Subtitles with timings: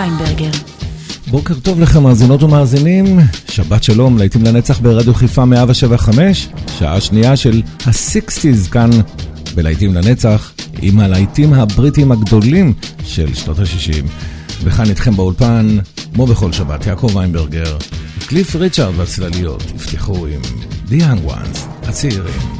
[0.00, 0.50] יעקב ויינברגר.
[1.26, 3.18] בוקר טוב לכם מאזינות ומאזינים,
[3.50, 8.90] שבת שלום, להיטים לנצח ברדיו חיפה 175, שעה שנייה של ה-60's כאן
[9.54, 10.52] בלהיטים לנצח,
[10.82, 12.72] עם הלהיטים הבריטים הגדולים
[13.04, 14.06] של שנות ה-60.
[14.64, 15.78] וכאן איתכם באולפן,
[16.14, 17.76] כמו בכל שבת, יעקב ויינברגר,
[18.26, 20.40] קליף ריצ'רד והצלליות יפתחו עם
[20.88, 22.59] The Young Ones, הצעירים.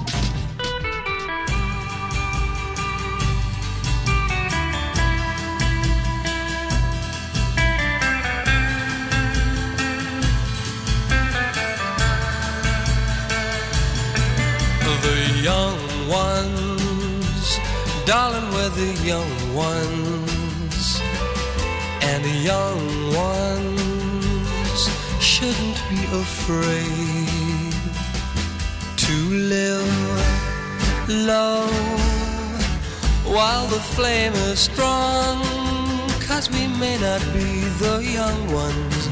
[18.10, 21.00] Darling, we're the young ones,
[22.02, 22.80] and the young
[23.14, 24.80] ones
[25.20, 27.72] shouldn't be afraid
[28.96, 29.14] to
[29.54, 29.94] live
[31.08, 31.68] low
[33.36, 35.36] while the flame is strong.
[36.26, 37.50] Cause we may not be
[37.84, 39.06] the young ones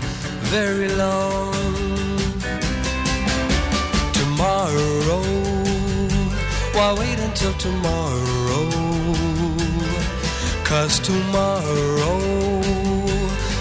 [0.54, 1.54] very long
[4.20, 5.22] tomorrow.
[6.74, 8.37] Why wait until tomorrow?
[10.68, 12.20] Cause tomorrow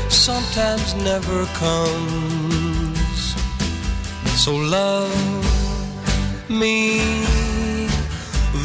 [0.10, 3.34] sometimes never comes.
[4.36, 5.16] So love
[6.50, 7.00] me.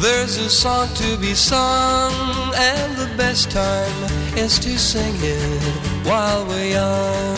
[0.01, 2.11] There's a song to be sung,
[2.53, 4.03] and the best time
[4.35, 5.61] is to sing it
[6.05, 7.37] while we're young.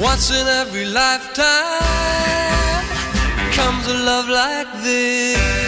[0.00, 1.42] Once in every lifetime
[3.58, 5.59] comes a love like this.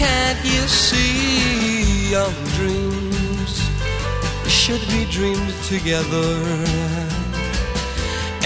[0.00, 2.10] Can't you see?
[2.16, 3.52] Young dreams
[4.48, 6.32] should be dreamed together,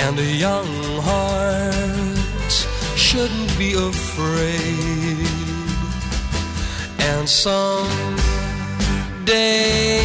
[0.04, 0.72] and a young
[1.08, 2.52] heart
[3.06, 5.28] shouldn't be afraid.
[7.10, 8.16] And some
[9.24, 10.02] day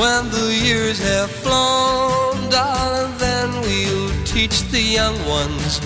[0.00, 5.78] when the years have flown, darling, then we'll teach the young ones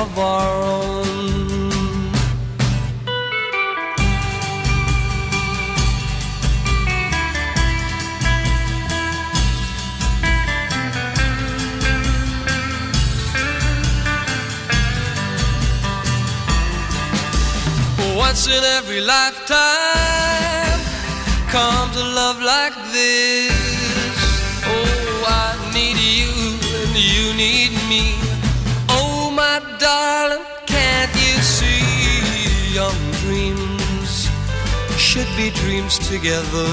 [0.00, 1.59] of our own.
[18.26, 20.80] Once in every lifetime
[21.48, 24.18] comes a love like this.
[24.72, 26.30] Oh, I need you
[26.82, 28.04] and you need me.
[28.90, 32.74] Oh, my darling, can't you see?
[32.74, 34.28] Young dreams
[34.98, 36.72] should be dreams together,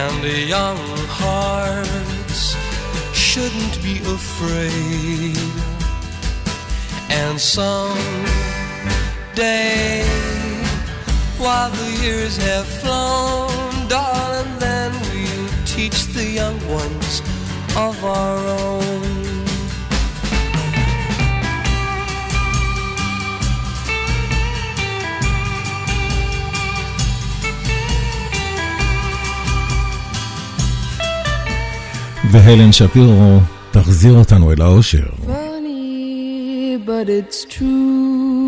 [0.00, 0.80] and young
[1.20, 2.56] hearts
[3.12, 5.36] shouldn't be afraid.
[7.10, 7.98] And some
[9.35, 10.03] day
[11.37, 17.21] while the years have flown, darling, then we'll teach the young ones
[17.75, 19.25] of our own.
[32.31, 33.39] והלן שפירו
[33.71, 35.07] תחזיר אותנו אל האושר.
[35.27, 38.38] Funny, but it's true.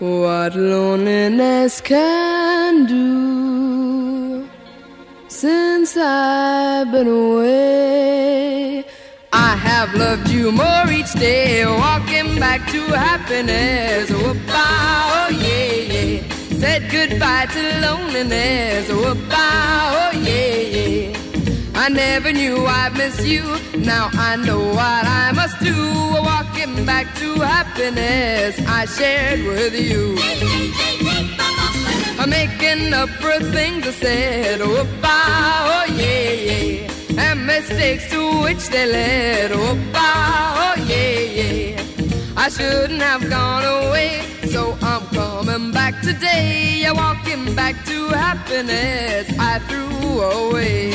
[0.00, 4.48] What loneliness can do.
[5.26, 8.84] Since I've been away,
[9.32, 11.66] I have loved you more each day.
[11.66, 14.08] Walking back to happiness.
[14.10, 16.22] Whoop-ah, oh yeah, yeah.
[16.60, 18.88] Said goodbye to loneliness.
[18.88, 21.18] Whoop-ah, oh yeah, yeah.
[21.74, 23.42] I never knew I'd miss you.
[23.76, 25.74] Now I know what I must do.
[26.58, 30.16] Walking back to happiness I shared with you.
[32.18, 34.60] I'm making up for things I said.
[34.60, 36.90] Oh, bah, oh yeah, yeah.
[37.16, 39.52] And mistakes to which they led.
[39.52, 41.82] Oh, bah, oh yeah, yeah.
[42.36, 46.80] I shouldn't have gone away, so I'm coming back today.
[46.82, 50.92] Yeah, walking back to happiness I threw away.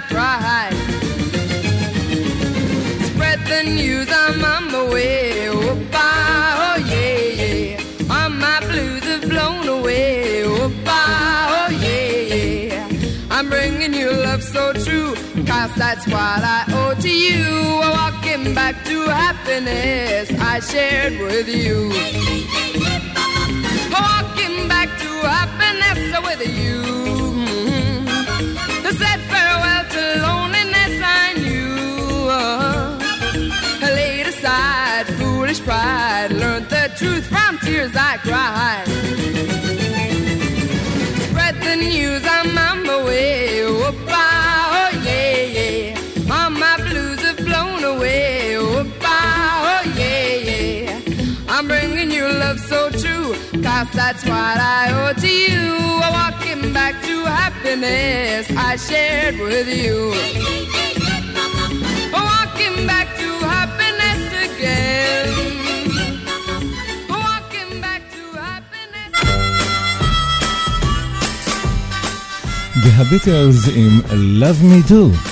[0.00, 0.72] act right.
[3.08, 5.48] Spread the news, I'm on my way.
[5.48, 8.14] Oh, ah, bye, oh yeah, yeah.
[8.14, 10.44] All my blues have blown away.
[10.44, 12.34] Oh, ah, bye, oh yeah,
[12.74, 12.88] yeah.
[13.30, 15.14] I'm bringing you love so true,
[15.46, 17.44] cause that's what I owe to you.
[17.80, 22.89] Walking back to happiness I shared with you.
[37.00, 38.86] truth from tears I cried.
[41.24, 43.62] Spread the news, I'm on my way.
[43.64, 46.34] Oh, oh yeah, yeah.
[46.34, 48.58] All my blues have blown away.
[48.58, 51.00] Oh, oh yeah, yeah.
[51.48, 53.32] I'm bringing you love so true,
[53.64, 55.64] cause that's what I owe to you.
[56.18, 60.99] Walking back to happiness I shared with you.
[72.90, 74.00] The Habituals עם
[74.40, 75.29] Love Me Do.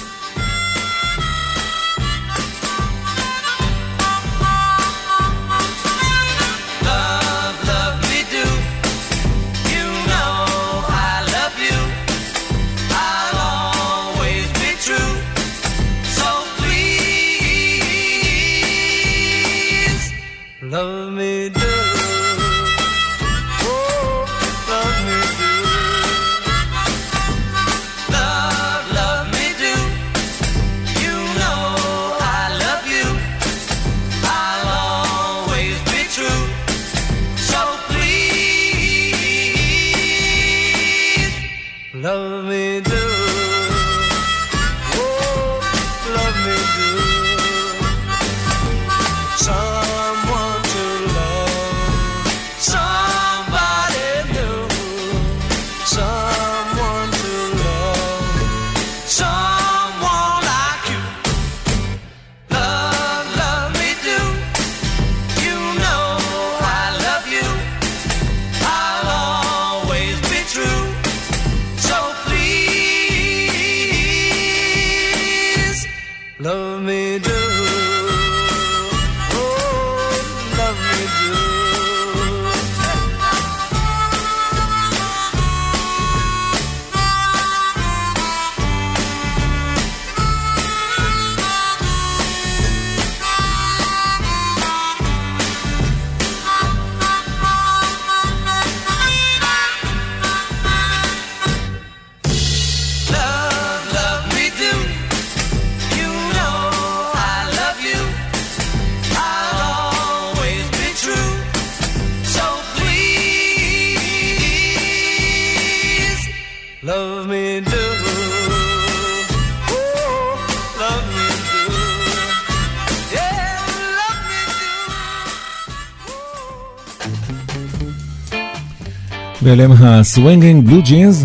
[129.49, 131.25] ואליהם הסווינגינג בלו ג'ינס,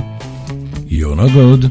[0.89, 1.65] יונה גוד.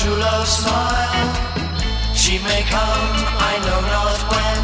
[0.00, 1.28] true love smile.
[2.14, 3.16] She may come,
[3.52, 4.62] I know not when.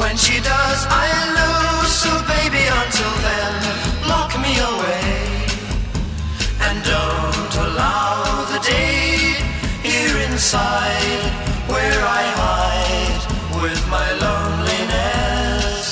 [0.00, 1.92] When she does, I'll lose.
[2.02, 3.54] So baby, until then,
[4.10, 5.06] lock me away.
[6.66, 8.16] And don't allow
[8.52, 9.38] the day
[9.86, 11.22] here inside
[11.70, 13.22] where I hide
[13.62, 15.86] with my loneliness.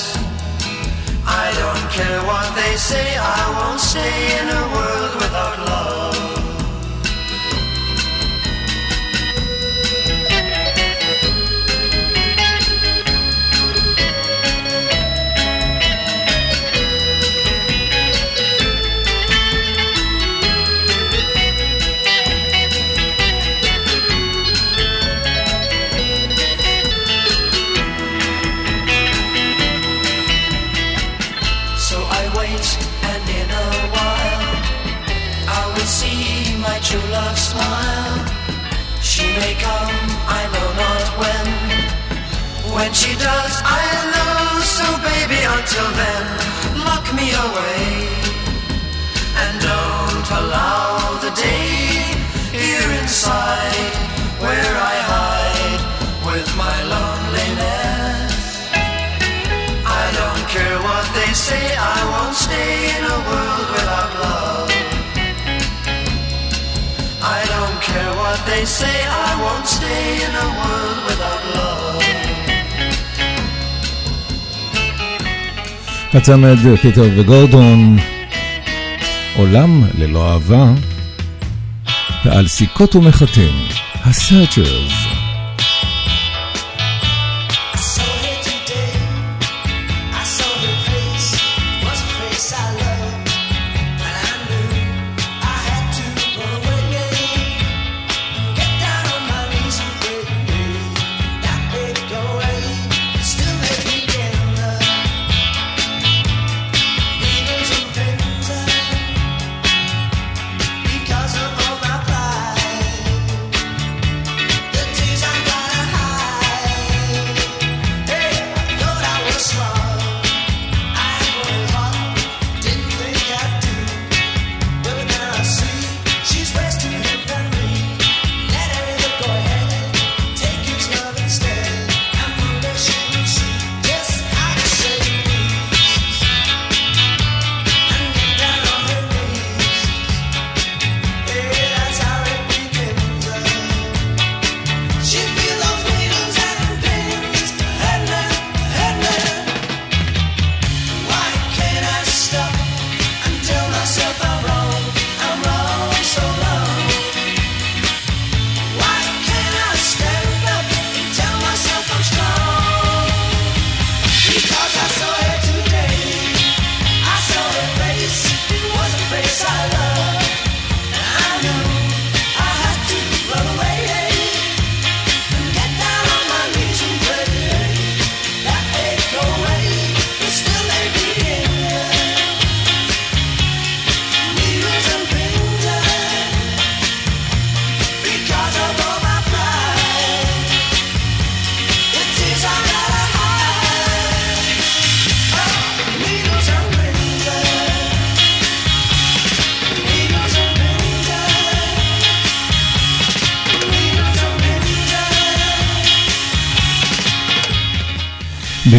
[1.23, 4.88] I don't care what they say, I won't stay in a world.
[45.59, 46.25] until then,
[46.87, 48.07] lock me away.
[49.41, 51.99] And don't allow the day
[52.55, 53.93] here inside
[54.43, 55.83] where I hide
[56.27, 58.31] with my loneliness.
[59.83, 64.71] I don't care what they say, I won't stay in a world without love.
[67.37, 68.97] I don't care what they say,
[69.27, 72.08] I won't stay in a world without love.
[76.13, 77.97] הצמד אה, פיטר וגורדון,
[79.35, 80.71] עולם ללא אהבה,
[82.25, 83.53] ועל סיכות ומחתים,
[84.05, 85.08] הסרצ'רס.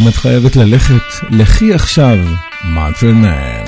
[0.00, 2.18] אם את חייבת ללכת, לכי עכשיו,
[2.64, 3.59] מאטרנר.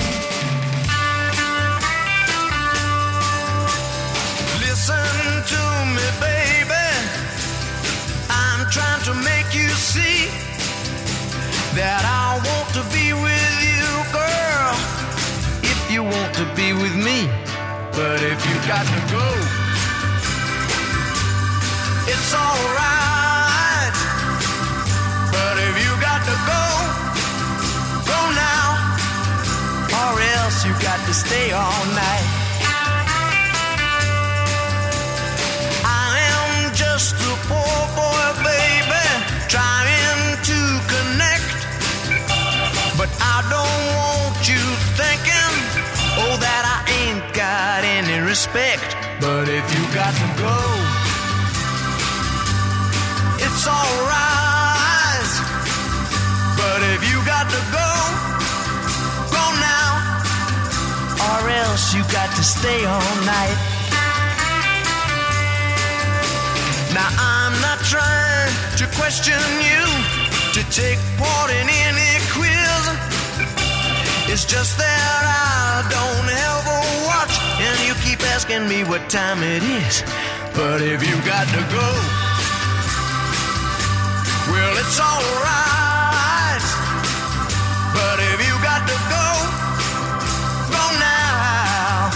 [53.63, 55.31] It's alright.
[56.59, 57.91] But if you got to go,
[59.31, 59.91] go now,
[61.23, 63.57] or else you got to stay all night.
[66.91, 69.83] Now I'm not trying to question you
[70.55, 72.83] to take part in any quiz.
[74.27, 79.63] It's just that I don't ever watch, and you keep asking me what time it
[79.63, 80.03] is.
[80.53, 82.22] But if you got to go,
[84.53, 86.65] well, it's alright.
[87.97, 89.27] But if you got to go,
[90.77, 92.13] go now,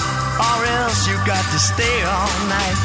[0.47, 2.77] or else you got to stay all night.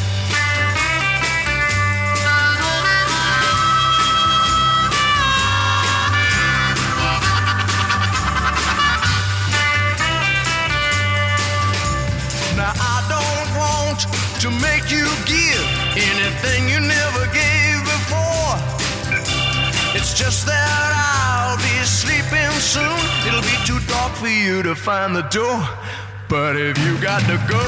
[12.57, 14.01] Now I don't want
[14.43, 17.52] to make you give anything you never gave
[20.33, 23.01] just that I'll be sleeping soon.
[23.29, 25.61] It'll be too dark for you to find the door.
[26.27, 27.65] But if you got to go,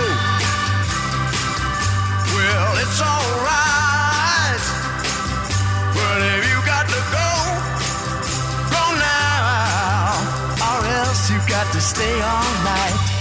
[2.32, 4.64] well, it's alright.
[5.98, 7.30] But if you got to go,
[8.72, 10.24] go now,
[10.68, 13.13] or else you got to stay all night.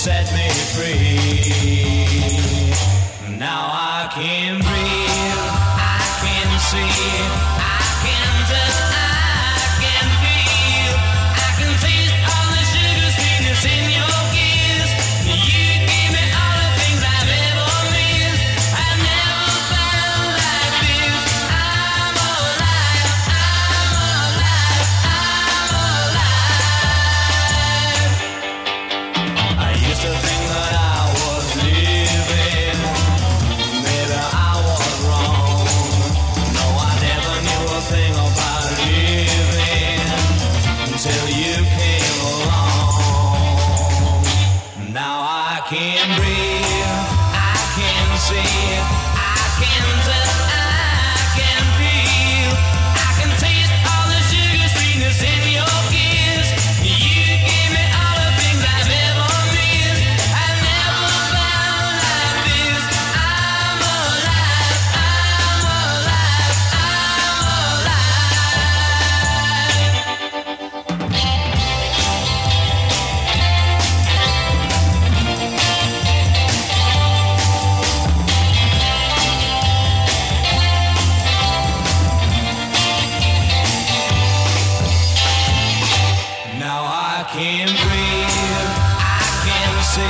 [0.00, 1.09] Set me free.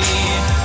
[0.03, 0.60] Can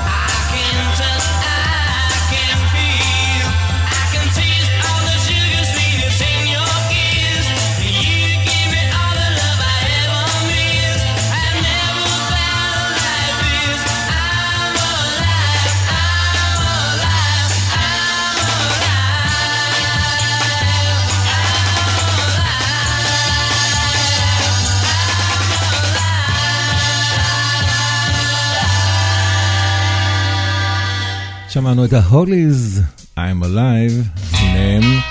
[31.76, 32.82] שמענו את ההוליז,
[33.18, 35.02] I'm Alive, ביניהם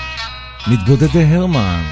[0.67, 1.83] מתבודדי הרמן.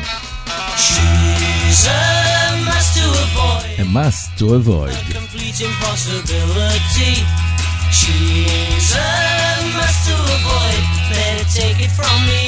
[3.77, 4.93] A must to avoid.
[4.93, 7.13] A complete impossibility.
[7.99, 9.11] She's a
[9.77, 10.81] must to avoid.
[11.11, 12.45] Better take it from me.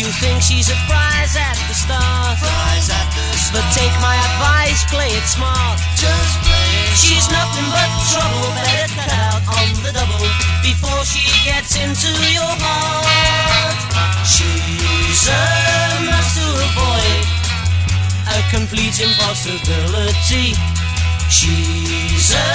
[0.00, 2.34] You think she's a prize at the start.
[2.44, 3.19] Prize at the
[3.52, 5.78] but take my advice, play it smart.
[5.98, 7.50] Just play it She's smart.
[7.50, 8.50] nothing but trouble.
[8.54, 10.26] Better cut out on the double
[10.62, 13.74] before she gets into your heart.
[14.24, 15.42] She's a
[16.06, 17.40] master avoid
[18.30, 20.54] a complete impossibility.
[21.28, 22.46] She's a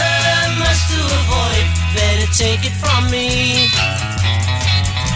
[0.60, 1.65] must to avoid.
[1.95, 3.67] Better take it from me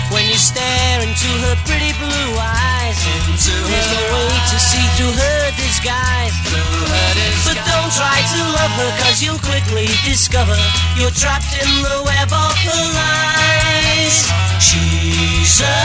[0.09, 2.97] when you stare into her pretty blue eyes.
[3.29, 6.33] Into There's no way to see through her disguise.
[6.49, 7.45] Through her disguise.
[7.45, 10.57] But don't try to love her, cause you'll quickly discover
[10.97, 14.25] you're trapped in the web of her lies.
[14.57, 15.77] She's a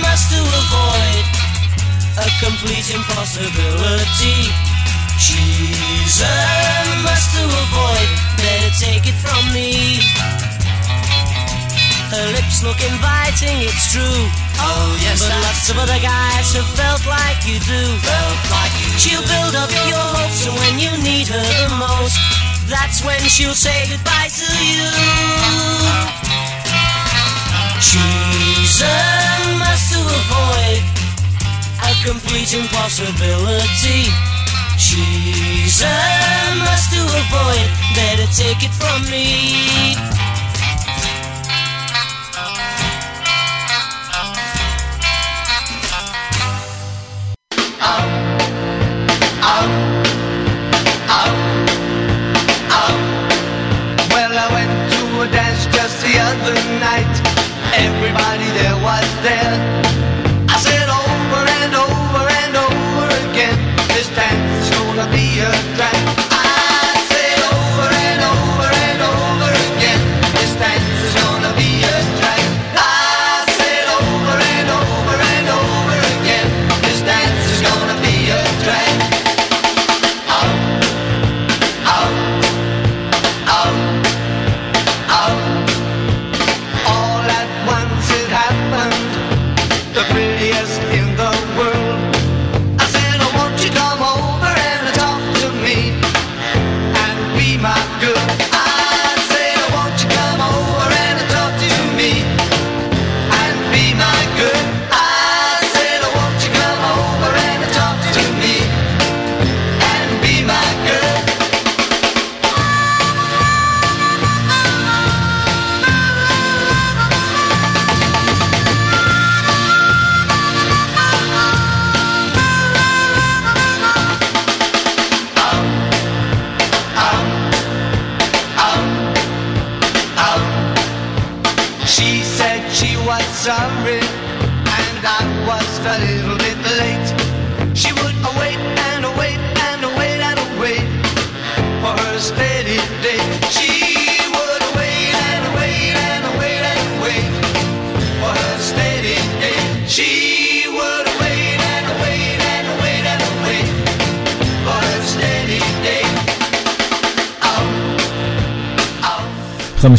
[0.00, 1.24] must-to-avoid,
[2.24, 4.48] a complete impossibility.
[5.20, 6.36] She's a
[7.04, 8.08] must-to-avoid.
[8.40, 10.00] Better take it from me.
[12.08, 14.20] Her lips look inviting, it's true.
[14.64, 17.82] Oh, yes, but lots of other guys have felt like you do.
[18.00, 19.28] Felt like you she'll do.
[19.28, 22.16] build up your hopes, and when you need her the most,
[22.64, 24.88] that's when she'll say goodbye to you.
[27.76, 28.96] She's a
[29.60, 30.80] must to avoid,
[31.84, 34.08] a complete impossibility.
[34.80, 35.92] She's a
[36.56, 40.27] must to avoid, better take it from me.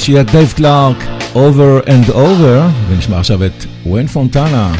[0.09, 0.97] שלישיית דייב קלארק,
[1.33, 4.73] Over and Over, ונשמע עכשיו את ווין פונטנה.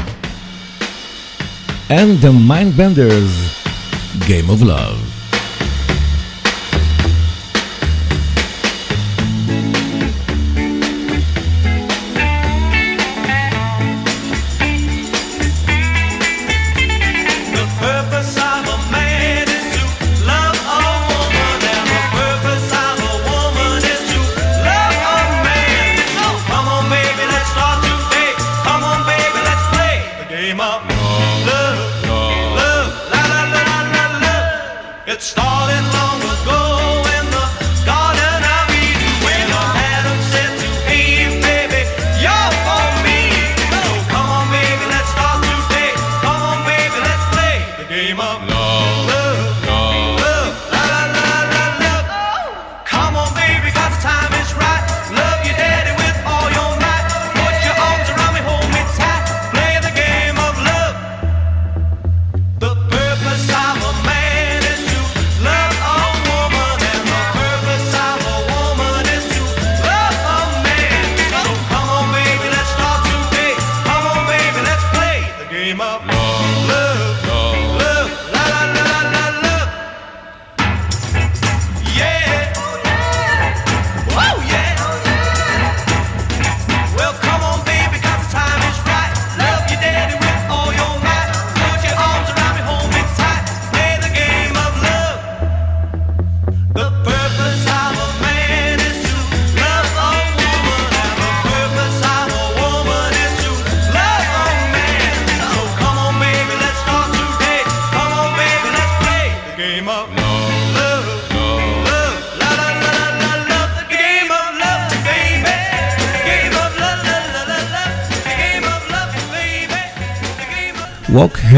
[1.89, 3.61] And the Mind Benders,
[4.19, 5.08] Game of Love.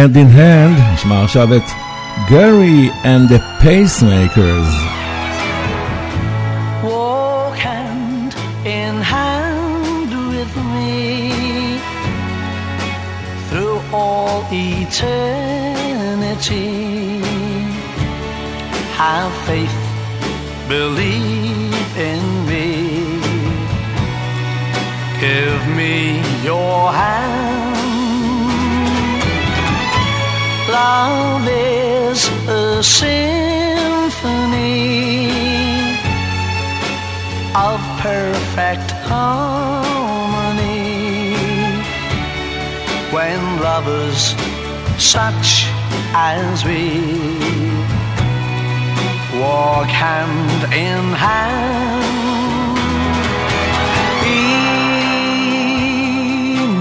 [0.02, 1.62] Hand in Hand, נשמע עכשיו את
[3.04, 4.72] and the Pacemakers.
[6.84, 8.34] Walk hand
[8.66, 10.96] in hand with me
[13.48, 15.12] through all eternity.
[19.02, 19.82] Have faith,
[20.68, 22.68] believe in me.
[25.24, 25.96] Give me
[26.50, 27.61] your hand.
[30.82, 33.20] love is a symphony
[37.68, 40.88] of perfect harmony
[43.16, 44.22] when lovers
[45.16, 45.50] such
[46.34, 46.84] as we
[49.40, 52.12] walk hand in hand.
[54.24, 54.48] Be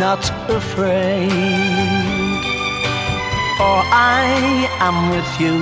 [0.05, 0.25] not
[0.59, 1.90] afraid
[3.71, 3.83] for
[4.19, 4.27] I
[4.87, 5.57] am with you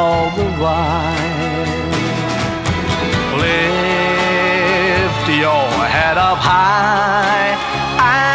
[0.00, 1.82] all the while.
[3.44, 8.33] Lift your head up high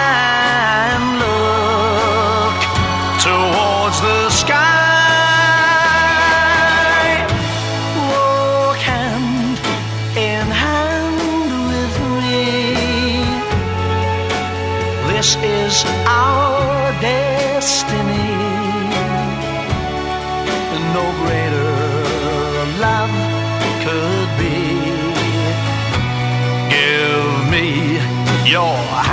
[28.52, 29.09] 要啊。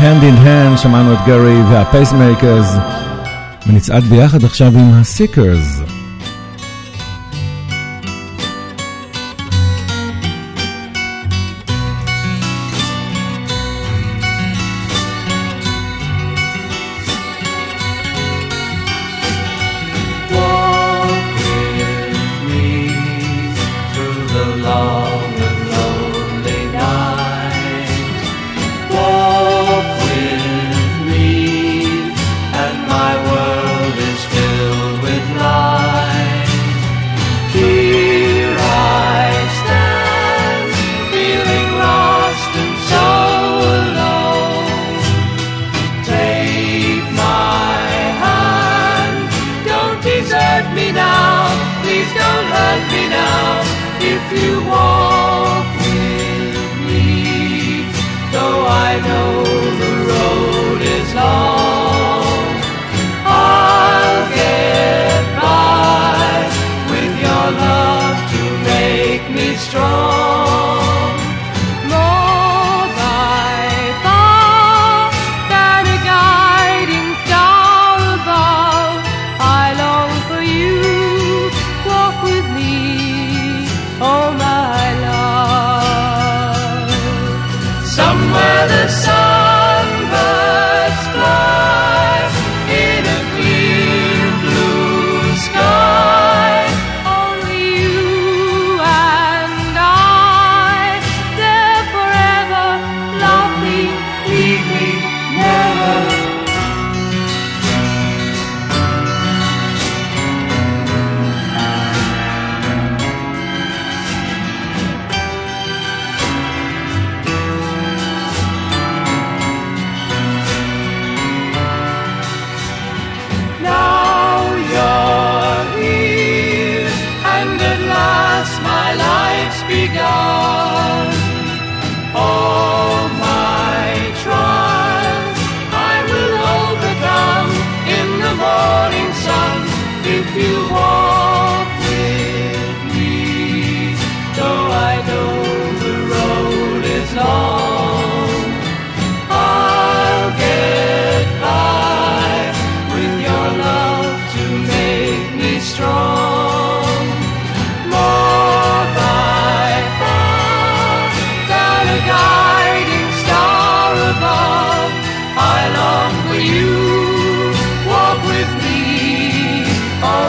[0.00, 2.76] Hand in Hand, שמענו את גרי והפייסמייקרס,
[3.66, 5.85] ונצעד ביחד עכשיו עם הסיקרס.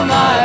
[0.06, 0.38] לא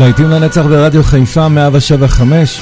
[0.00, 2.60] להיטים לנצח ברדיו חיפה 175,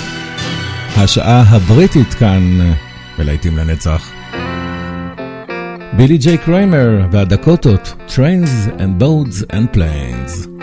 [0.96, 2.42] השעה הבריטית כאן
[3.18, 4.11] ולהיטים לנצח.
[5.92, 10.57] בילי ג'יי קריימר והדקוטות, Trains and Boats and Planes.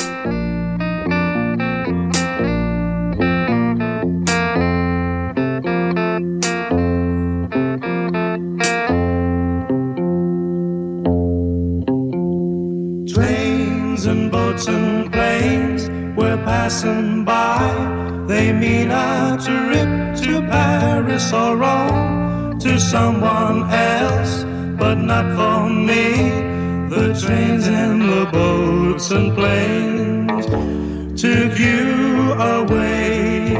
[32.65, 33.55] away,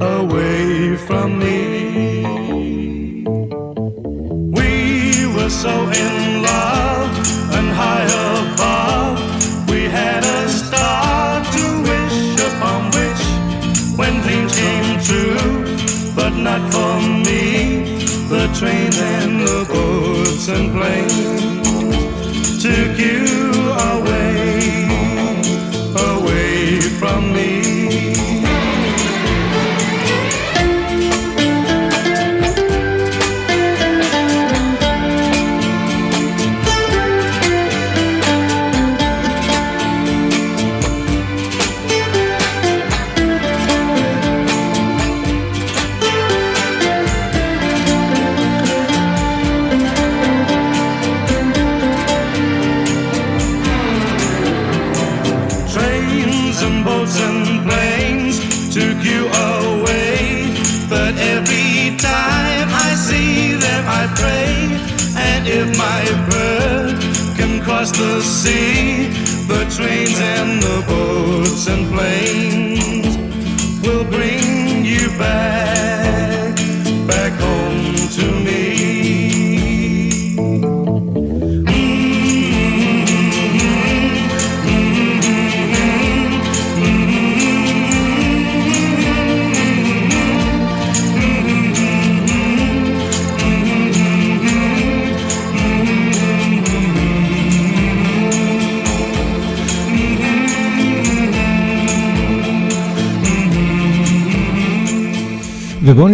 [0.00, 2.24] away from me.
[4.58, 7.10] We were so in love
[7.56, 9.16] and high above.
[9.70, 13.22] We had a star to wish upon which,
[13.98, 17.42] when dreams came true, but not for me.
[18.28, 23.47] The trains and the boats and planes took you.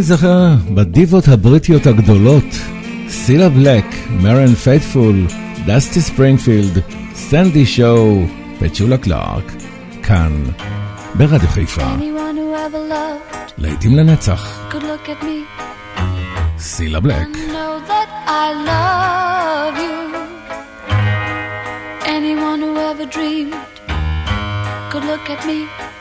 [0.09, 2.45] להיזכר בדיבות הבריטיות הגדולות,
[3.09, 5.27] סילה בלק, מרן פייטפול,
[5.67, 6.83] דסטי ספרינגפילד,
[7.15, 8.23] סנדי שואו
[8.61, 9.53] וצ'ולה קלארק,
[10.03, 10.33] כאן,
[11.15, 11.87] ברדיו חיפה.
[13.59, 14.71] לעתים לנצח.
[16.59, 17.29] סילה בלק.
[22.17, 23.55] Anyone who ever dreamed
[24.91, 25.94] could look at me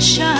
[0.00, 0.39] sunshine.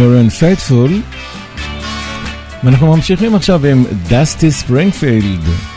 [0.00, 0.90] מריאן פייטפול,
[2.64, 5.69] ואנחנו ממשיכים עכשיו עם דסטי ספרינגפילד.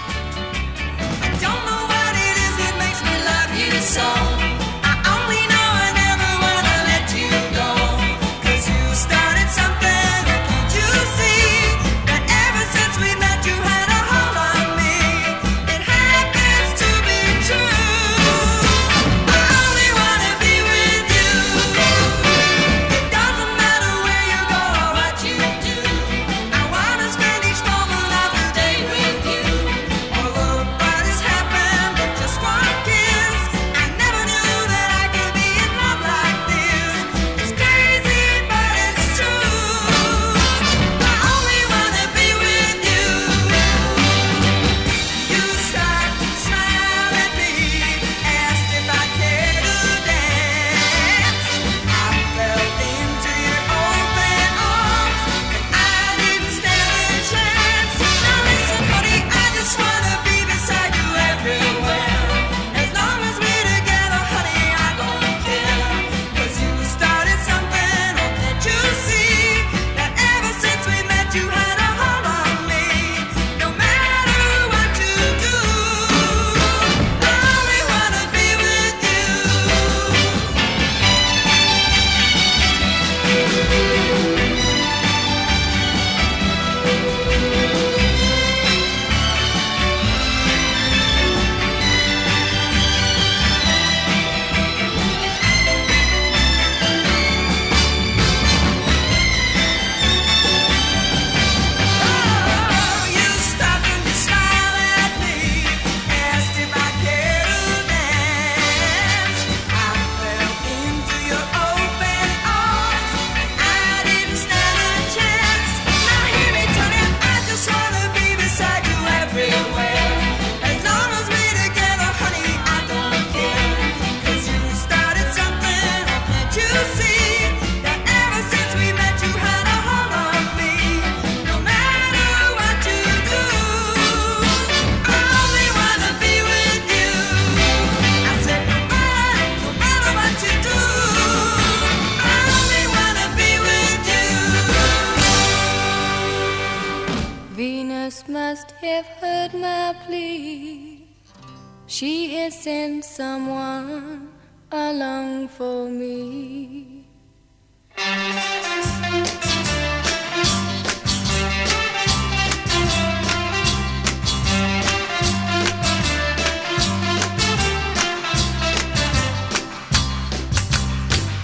[151.94, 154.30] She has sent someone
[154.72, 157.06] along for me.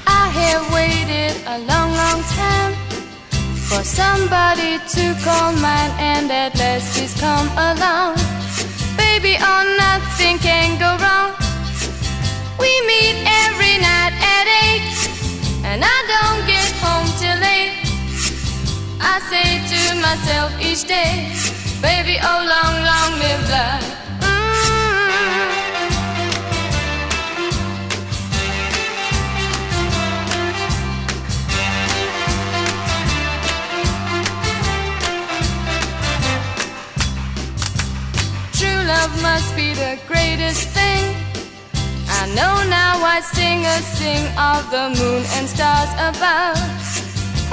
[0.08, 2.74] I have waited a long, long time
[3.70, 8.18] for somebody to call mine, and at last he's come along.
[9.12, 11.34] Baby, oh, nothing can go wrong.
[12.60, 14.86] We meet every night at eight,
[15.66, 17.74] and I don't get home till eight.
[19.02, 21.34] I say to myself each day,
[21.82, 24.09] baby, oh, long, long live love.
[38.90, 41.04] Love must be the greatest thing.
[42.20, 46.58] I know now I sing a sing of the moon and stars above.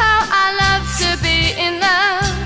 [0.00, 2.36] How I love to be in love.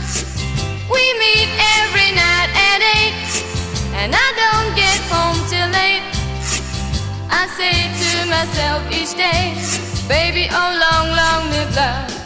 [0.94, 3.18] We meet every night at eight,
[4.00, 6.06] and I don't get home till late.
[7.40, 9.54] I say to myself each day,
[10.08, 12.19] baby, oh long, long live love.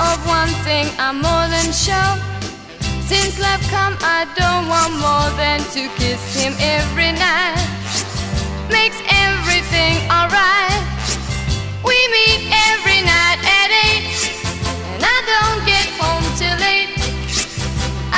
[0.00, 2.14] Of one thing I'm more than sure.
[3.04, 7.60] Since love come, I don't want more than to kiss him every night.
[8.72, 10.80] Makes everything alright.
[11.84, 14.08] We meet every night at eight,
[14.94, 16.96] and I don't get home till late.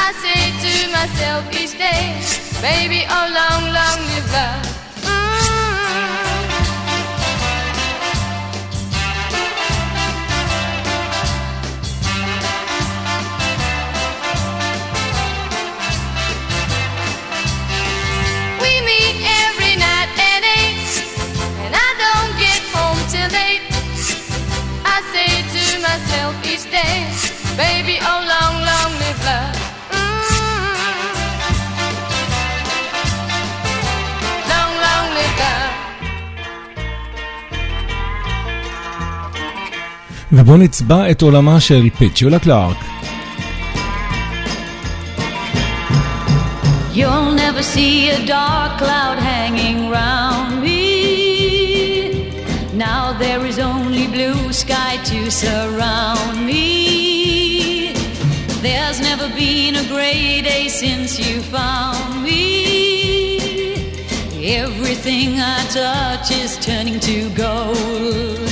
[0.05, 2.21] I say to myself each day,
[2.63, 4.82] baby, oh long, long live love.
[27.57, 29.57] Baby, oh, long, long live love.
[29.93, 30.01] Mm.
[34.51, 35.37] Long, long live
[40.33, 40.59] love.
[40.59, 42.77] נצבע את עולמה של פיצ'ולה קלארק.
[46.95, 50.72] You'll never see a dark cloud hanging round me
[54.63, 57.93] sky to surround me.
[58.63, 63.83] There's never been a great day since you found me.
[64.63, 68.52] Everything I touch is turning to gold.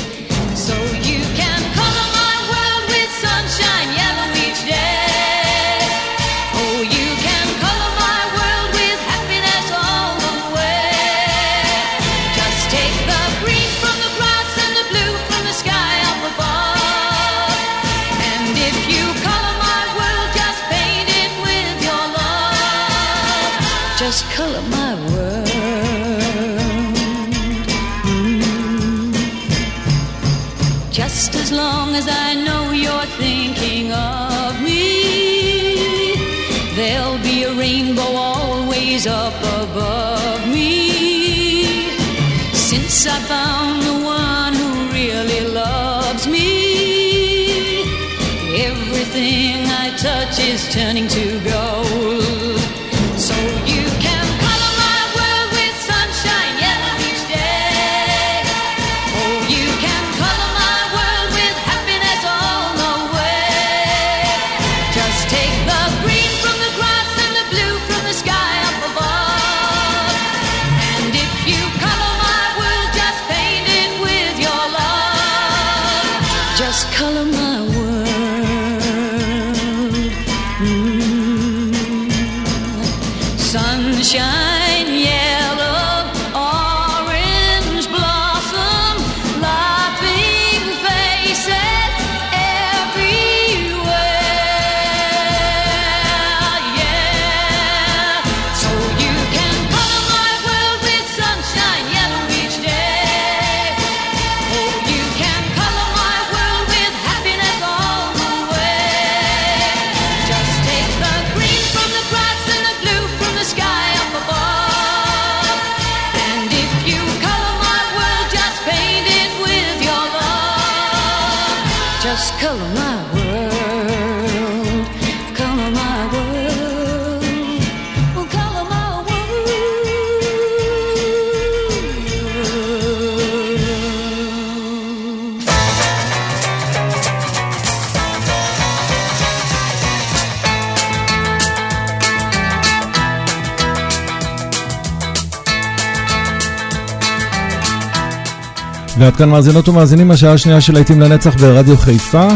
[149.11, 152.29] עד כאן מאזינות ומאזינים, השעה השנייה של להיטים לנצח ברדיו חיפה.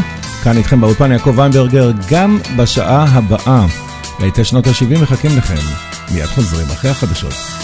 [0.44, 3.66] כאן איתכם באולפן יעקב ויינברגר, גם בשעה הבאה.
[4.20, 5.54] להיטי שנות ה-70 מחכים לכם.
[6.14, 7.63] מיד חוזרים אחרי החדשות.